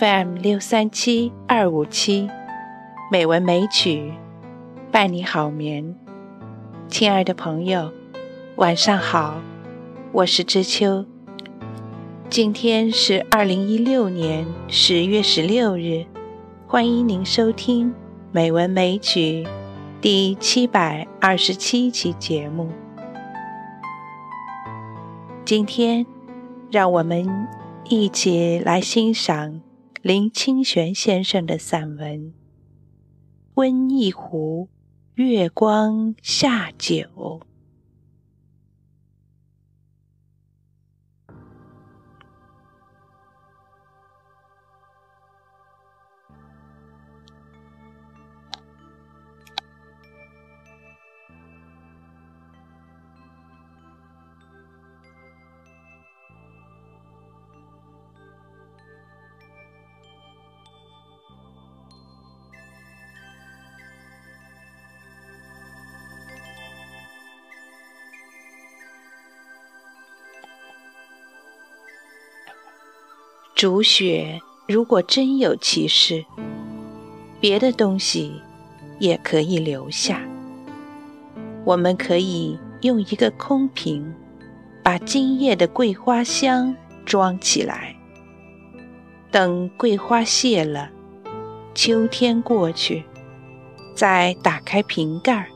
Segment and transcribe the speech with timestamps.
[0.00, 2.26] FM 六三七二五七，
[3.12, 4.14] 美文美曲
[4.90, 5.94] 伴你好眠。
[6.88, 7.92] 亲爱的朋友，
[8.56, 9.42] 晚上好，
[10.12, 11.04] 我是知秋。
[12.30, 16.06] 今天是二零一六年十月十六日，
[16.66, 17.90] 欢迎您收听
[18.32, 19.44] 《美文美曲》
[20.00, 22.70] 第七百二十七期节目。
[25.44, 26.06] 今天，
[26.70, 27.46] 让我们
[27.84, 29.60] 一起来欣赏。
[30.02, 32.18] 林清玄先生的散文
[33.56, 34.70] 《温一壶
[35.16, 36.96] 月光下酒》。
[73.60, 76.24] 竹雪如果真有其事，
[77.42, 78.40] 别的东西
[78.98, 80.22] 也可以留下。
[81.66, 84.14] 我们可以用一个空瓶，
[84.82, 87.94] 把今夜的桂花香装起来。
[89.30, 90.88] 等桂花谢了，
[91.74, 93.04] 秋天过去，
[93.94, 95.46] 再打开瓶盖，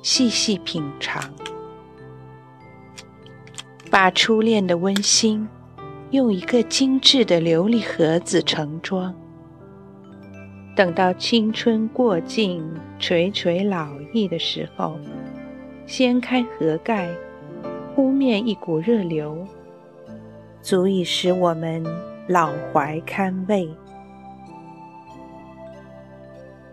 [0.00, 1.20] 细细品尝，
[3.90, 5.48] 把初恋的温馨。
[6.12, 9.14] 用一个精致的琉璃盒子盛装，
[10.76, 12.62] 等到青春过尽、
[12.98, 14.98] 垂垂老矣的时候，
[15.86, 17.08] 掀开盒盖，
[17.94, 19.48] 扑面一股热流，
[20.60, 21.82] 足以使我们
[22.28, 23.70] 老怀堪慰。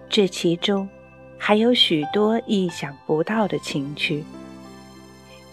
[0.10, 0.90] 这其中
[1.38, 4.22] 还有许多意想不到的情趣，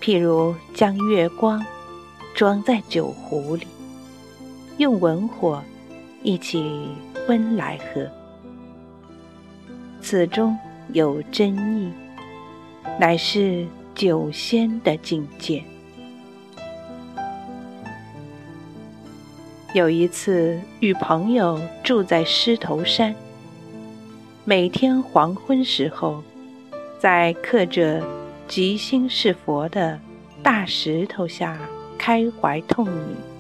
[0.00, 1.64] 譬如将月光
[2.34, 3.64] 装在酒壶里。
[4.78, 5.62] 用文火
[6.22, 6.88] 一起
[7.28, 8.06] 温来喝，
[10.03, 10.56] 此中
[10.92, 11.91] 有真意，
[13.00, 15.65] 乃是酒仙的境界。
[19.72, 23.15] 有一次与朋友住在狮头山，
[24.44, 26.22] 每天黄昏时候，
[26.98, 28.03] 在刻着
[28.47, 29.98] “吉星是佛”的
[30.42, 31.59] 大石头下
[31.97, 33.35] 开怀痛饮。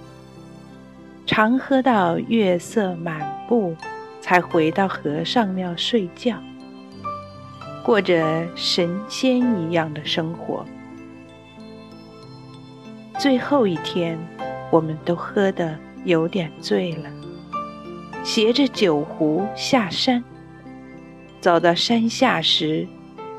[1.26, 3.76] 常喝到月色满布，
[4.20, 6.36] 才回到和尚庙睡觉，
[7.84, 10.64] 过着神仙一样的生活。
[13.18, 14.16] 最后一天，
[14.70, 17.10] 我们都喝得有点醉了，
[18.22, 20.22] 携着酒壶下山。
[21.40, 22.86] 走到山下时，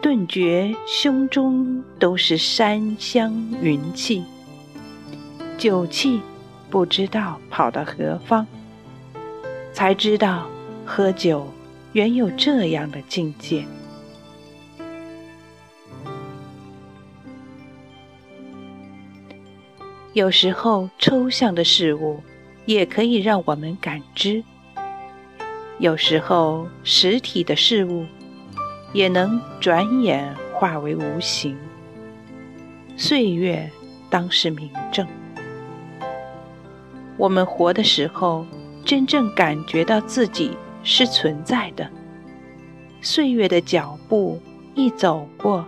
[0.01, 4.23] 顿觉胸中都是山香云气，
[5.57, 6.21] 酒气。
[6.69, 8.45] 不知道跑到何方，
[9.73, 10.47] 才知道
[10.85, 11.47] 喝酒
[11.93, 13.65] 原有这样的境界。
[20.13, 22.21] 有时候抽象的事物
[22.65, 24.43] 也可以让我们感知；
[25.77, 28.05] 有时候实体的事物
[28.93, 31.55] 也能转眼化为无形。
[32.97, 33.69] 岁月
[34.09, 35.07] 当是明证。
[37.17, 38.45] 我们活的时候，
[38.85, 40.51] 真正感觉到自己
[40.83, 41.89] 是存在的。
[43.01, 44.39] 岁月的脚步
[44.75, 45.65] 一走过，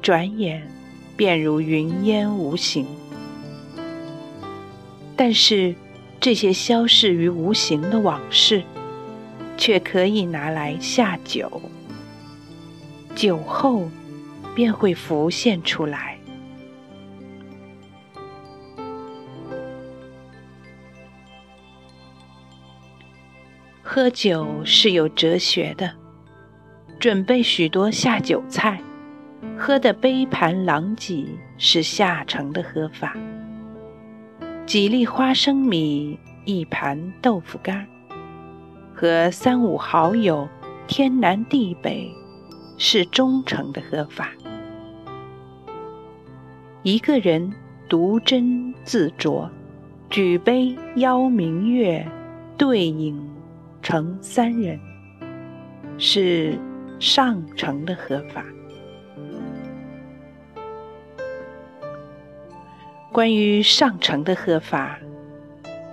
[0.00, 0.62] 转眼
[1.16, 2.86] 便如云烟无形。
[5.16, 5.74] 但是，
[6.20, 8.62] 这些消逝于无形的往事，
[9.56, 11.62] 却可以拿来下酒，
[13.14, 13.88] 酒后
[14.54, 16.13] 便会浮现出来。
[23.94, 25.88] 喝酒是有哲学的，
[26.98, 28.82] 准备许多下酒菜，
[29.56, 31.24] 喝得杯盘狼藉
[31.58, 33.16] 是下乘的喝法。
[34.66, 37.86] 几粒花生米，一盘豆腐干，
[38.92, 40.48] 和三五好友
[40.88, 42.10] 天南地北
[42.76, 44.32] 是中乘的喝法。
[46.82, 47.52] 一个人
[47.88, 49.48] 独斟自酌，
[50.10, 52.04] 举杯邀明月，
[52.58, 53.30] 对饮。
[53.84, 54.80] 成三人
[55.98, 56.58] 是
[56.98, 58.42] 上乘的喝法。
[63.12, 64.98] 关于上乘的喝法，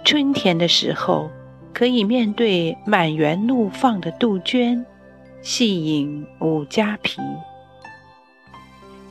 [0.06, 1.30] 春天的时候
[1.74, 4.86] 可以面对满园怒放的杜鹃，
[5.42, 7.22] 细饮五加皮。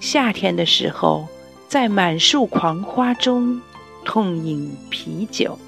[0.00, 1.28] 夏天的时候，
[1.68, 3.60] 在满树狂花中
[4.06, 5.58] 痛饮啤酒。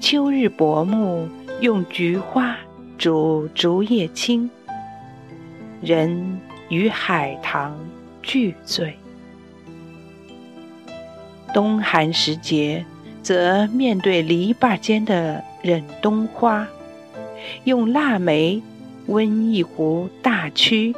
[0.00, 1.28] 秋日薄暮，
[1.62, 2.56] 用菊花
[2.98, 4.50] 煮竹叶青，
[5.80, 7.78] 人与海棠
[8.20, 8.92] 俱醉。
[11.54, 12.84] 冬寒时节，
[13.22, 16.66] 则面对篱笆间的忍冬花，
[17.62, 18.60] 用腊梅
[19.06, 20.92] 温一壶大曲。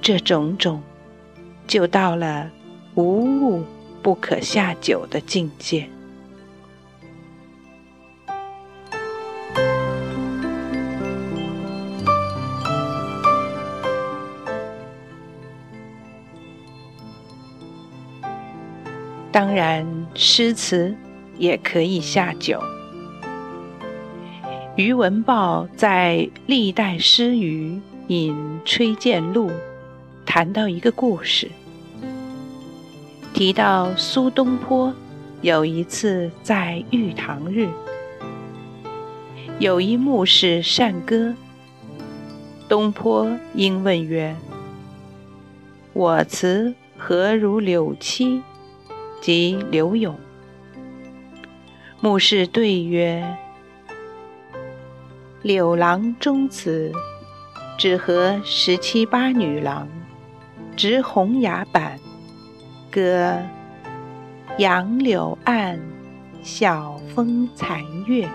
[0.00, 0.80] 这种种，
[1.66, 2.48] 就到了
[2.94, 3.64] 无物
[4.04, 5.88] 不可下酒的境界。
[19.34, 19.84] 当然，
[20.14, 20.94] 诗词
[21.38, 22.62] 也可以下酒。
[24.76, 29.50] 余文豹在《历代诗余引崔建录》
[30.24, 31.50] 谈到一个故事，
[33.32, 34.94] 提到苏东坡
[35.42, 37.68] 有一次在玉堂日，
[39.58, 41.34] 有一牧士善歌，
[42.68, 44.36] 东坡应问曰
[45.92, 48.40] ：“我词何如柳七？”
[49.24, 50.14] 即柳永，
[52.02, 53.38] 牧士对曰
[55.40, 56.92] ：“柳郎中词，
[57.78, 59.88] 只合十七八女郎，
[60.76, 61.98] 执红牙板，
[62.90, 63.38] 歌
[64.58, 65.80] 杨柳岸，
[66.42, 68.28] 晓风残月。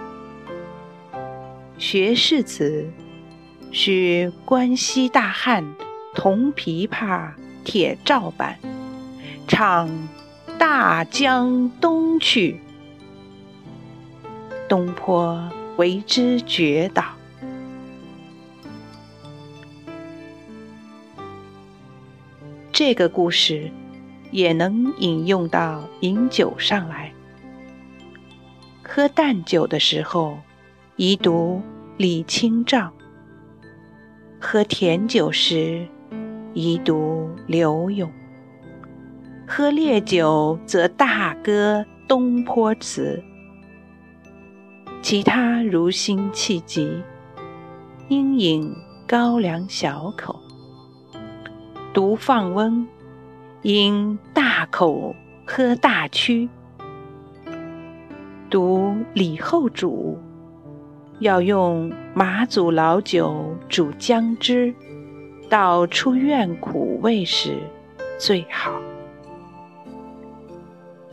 [1.78, 2.92] 学士词，
[3.72, 5.64] 须关西大汉，
[6.16, 7.30] 铜琵琶，
[7.64, 8.58] 铁照板，
[9.48, 9.88] 唱。”
[10.60, 12.60] 大江东去，
[14.68, 15.42] 东坡
[15.78, 17.06] 为之绝倒。
[22.74, 23.72] 这个故事
[24.32, 27.14] 也能引用到饮酒上来。
[28.84, 30.38] 喝淡酒的时候，
[30.98, 31.62] 宜读
[31.96, 32.92] 李清照；
[34.42, 35.88] 喝甜酒时，
[36.54, 38.12] 宜读柳永。
[39.52, 43.22] 喝烈酒则大歌东坡词，
[45.02, 47.02] 其他如辛气急，
[48.10, 48.72] 应饮
[49.08, 50.36] 高粱小口；
[51.92, 52.88] 独放翁，
[53.64, 55.16] 应大口
[55.48, 56.48] 喝大曲。
[58.52, 60.16] 读李后主，
[61.22, 64.76] 要用马祖老酒煮姜汁，
[65.50, 67.58] 到出院苦味时
[68.20, 68.80] 最好。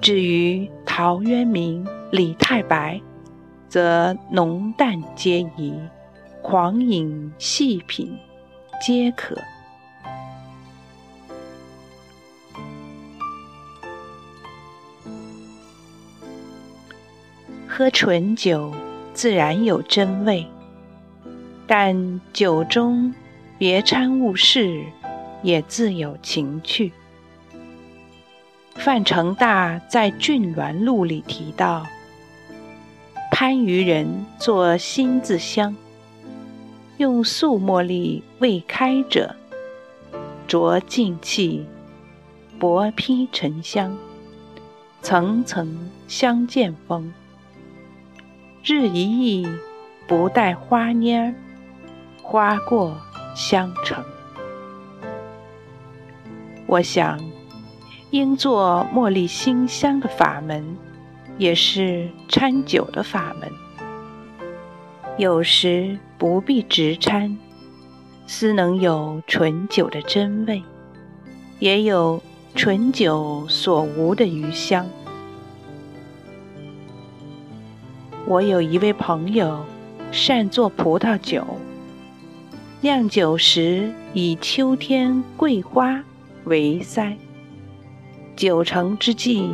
[0.06, 3.00] 至于陶渊明、李太白，
[3.69, 5.75] 则浓淡皆宜，
[6.43, 8.17] 狂饮细品
[8.81, 9.37] 皆可。
[17.67, 18.73] 喝醇酒
[19.12, 20.47] 自然有真味，
[21.67, 23.13] 但酒中
[23.58, 24.84] 别掺物事，
[25.43, 26.93] 也自有情趣。
[28.79, 31.85] 范成大在《郡峦录》里提到，
[33.33, 35.75] 番禺人做新字香，
[36.97, 39.35] 用素茉莉未开者，
[40.47, 41.67] 着净气，
[42.59, 43.97] 薄披沉香，
[45.03, 47.13] 层层相见风。
[48.65, 49.49] 日一忆，
[50.06, 51.35] 不带花蔫儿，
[52.23, 52.97] 花过
[53.35, 54.05] 香成。
[56.67, 57.35] 我想。
[58.10, 60.77] 应做茉莉馨香的法门，
[61.39, 63.51] 也是掺酒的法门。
[65.19, 67.36] 有时不必直掺，
[68.27, 70.63] 思能有醇酒的真味，
[71.58, 72.22] 也有
[72.55, 74.86] 醇酒所无的余香。
[78.27, 79.65] 我有一位朋友，
[80.13, 81.44] 善做葡萄酒，
[82.82, 86.03] 酿酒时以秋天桂花
[86.44, 87.17] 为塞。
[88.36, 89.50] 九成之际，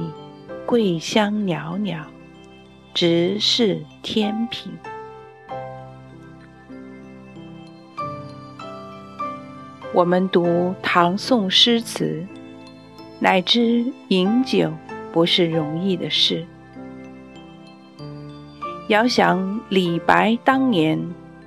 [0.67, 2.05] 桂香袅袅，
[2.93, 4.73] 直是天品。
[9.95, 12.27] 我们读唐宋诗词，
[13.21, 14.73] 乃知饮酒
[15.13, 16.45] 不是容易的事。
[18.89, 21.01] 遥想李白当年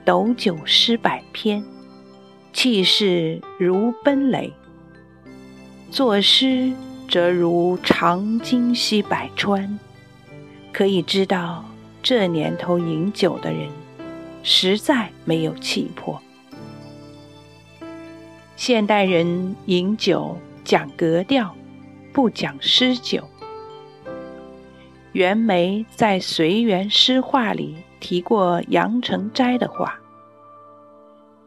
[0.06, 1.62] 斗酒诗百篇，
[2.54, 4.54] 气势如奔雷，
[5.92, 6.72] 作诗。
[7.08, 9.80] 则如长鲸吸百川，
[10.74, 11.64] 可以知道
[12.02, 13.70] 这年头饮酒的人，
[14.44, 16.22] 实在没有气魄。
[18.56, 21.56] 现代人饮酒讲格调，
[22.14, 23.24] 不讲诗酒。
[25.12, 30.00] 袁枚在《随园诗话》里提过杨成斋的话：“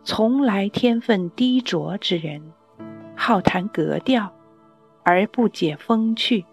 [0.05, 2.53] 从来天分低浊之人，
[3.15, 4.33] 好谈格调，
[5.11, 6.45] 而不解风趣，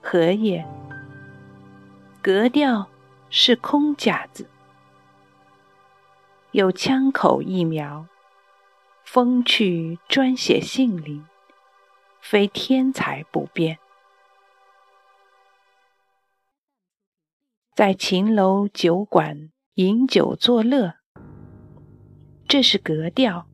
[0.00, 0.64] 何也？
[2.22, 2.88] 格调
[3.30, 4.48] 是空架子，
[6.52, 8.06] 有枪口一瞄；
[9.04, 11.26] 风趣专写性灵，
[12.20, 13.80] 非天才不变。”
[17.74, 20.94] 在秦楼酒馆饮酒作乐，
[22.46, 23.46] 这是格调；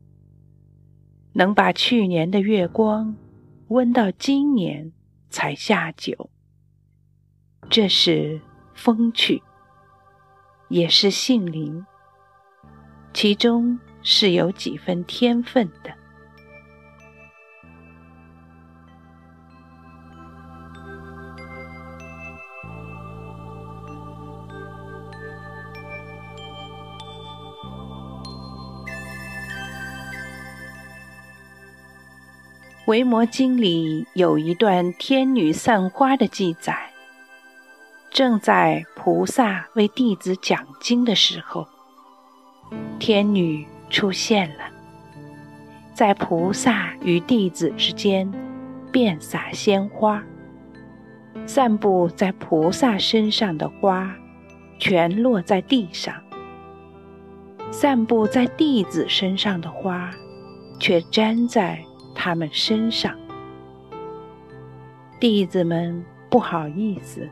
[1.33, 3.15] 能把去年的月光
[3.69, 4.93] 温到今年
[5.29, 6.29] 才下酒，
[7.69, 8.39] 这是
[8.73, 9.43] 风趣，
[10.69, 11.85] 也是性灵，
[13.13, 15.89] 其中是有几分天分的。
[32.87, 36.89] 《维摩经》里有一段天女散花的记载。
[38.09, 41.67] 正在菩萨为弟子讲经的时候，
[42.97, 44.63] 天女出现了，
[45.93, 48.31] 在菩萨与弟子之间
[48.89, 50.23] 遍洒鲜花。
[51.45, 54.15] 散布在菩萨身上的花，
[54.79, 56.13] 全落在地上；
[57.69, 60.09] 散布在弟子身上的花，
[60.79, 61.83] 却粘在。
[62.19, 63.15] 他们身上，
[65.19, 67.29] 弟子们不好意思，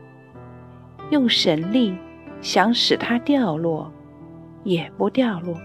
[1.10, 1.92] 用神力
[2.40, 3.92] 想使它掉落，
[4.62, 5.60] 也不掉落。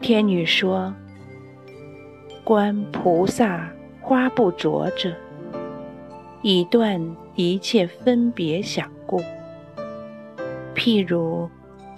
[0.00, 0.92] 天女说
[2.42, 3.70] ：“观菩萨
[4.00, 5.14] 花不着者，
[6.42, 7.00] 以断
[7.36, 9.22] 一切分别想故。
[10.74, 11.48] 譬如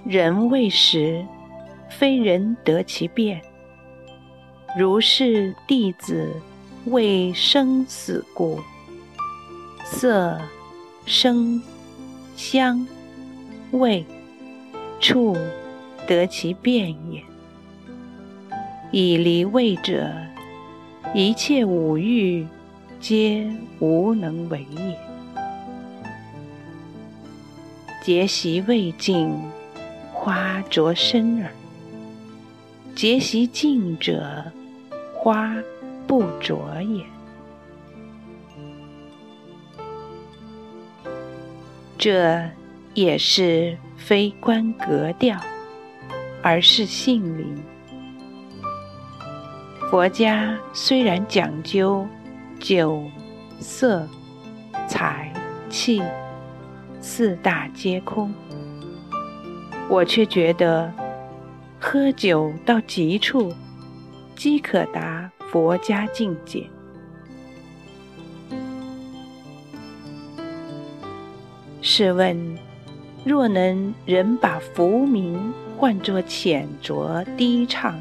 [0.04, 1.24] 人未食，
[1.88, 3.40] 非人得其变。”
[4.78, 6.30] 如是弟子
[6.84, 8.60] 为生死故，
[9.86, 10.38] 色、
[11.06, 11.62] 声、
[12.36, 12.86] 香、
[13.70, 14.04] 味、
[15.00, 15.34] 触
[16.06, 17.24] 得其变也。
[18.92, 20.12] 以离味者，
[21.14, 22.46] 一切五欲
[23.00, 24.98] 皆无能为也。
[28.04, 29.34] 结习未尽，
[30.12, 31.50] 花着身耳；
[32.94, 34.52] 结习尽者，
[35.26, 35.52] 花
[36.06, 37.04] 不着也，
[41.98, 42.48] 这
[42.94, 45.36] 也是非观格调，
[46.44, 47.60] 而是性灵。
[49.90, 52.06] 佛家虽然讲究
[52.60, 53.02] 酒、
[53.58, 54.08] 色、
[54.86, 55.32] 财、
[55.68, 56.00] 气
[57.00, 58.32] 四大皆空，
[59.88, 60.92] 我却觉得
[61.80, 63.52] 喝酒到极处。
[64.36, 66.68] 即可达佛家境界。
[71.80, 72.58] 试问，
[73.24, 77.98] 若能人把浮名换作浅酌低唱，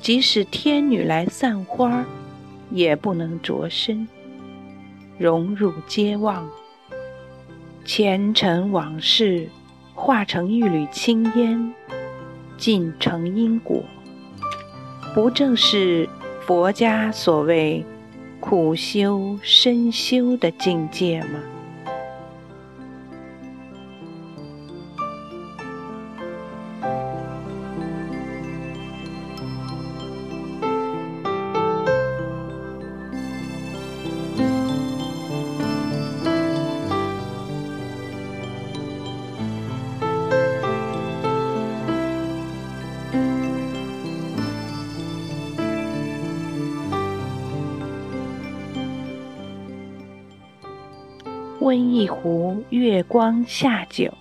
[0.00, 2.04] 即使天女来散花，
[2.70, 4.06] 也不能着身，
[5.16, 6.46] 融入皆忘。
[7.86, 9.48] 前尘往事
[9.94, 11.72] 化成一缕青烟，
[12.58, 13.82] 尽成因果。
[15.14, 16.08] 不正是
[16.44, 17.86] 佛家所谓
[18.40, 21.53] 苦修深修的境界吗？
[51.64, 54.12] 温一壶月光下酒，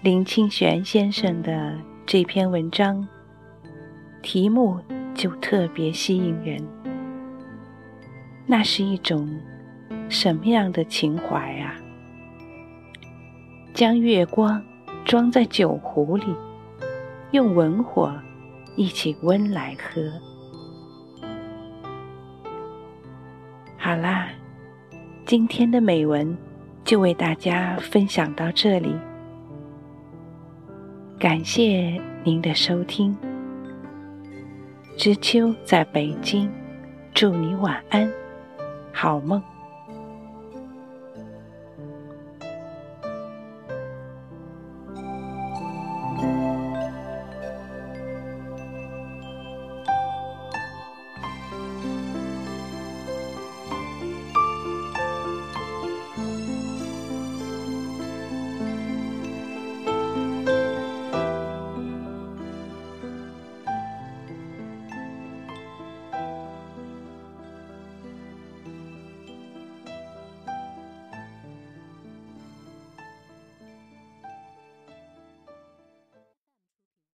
[0.00, 3.06] 林清玄先生的这篇文章
[4.22, 4.80] 题目
[5.12, 6.66] 就特别吸引人。
[8.46, 9.38] 那是一种
[10.08, 11.76] 什么样的情怀啊？
[13.74, 14.64] 将月光
[15.04, 16.34] 装在酒壶里，
[17.32, 18.18] 用文火
[18.76, 20.10] 一起温来喝。
[23.76, 24.30] 好啦。
[25.32, 26.36] 今天的美文
[26.84, 28.94] 就为大家分享到这里，
[31.18, 33.16] 感谢您的收听。
[34.94, 36.50] 知秋在北京，
[37.14, 38.12] 祝你晚安，
[38.92, 39.42] 好梦。